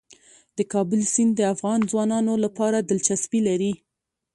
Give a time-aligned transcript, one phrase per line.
[0.57, 3.73] د کابل سیند د افغان ځوانانو لپاره دلچسپي لري.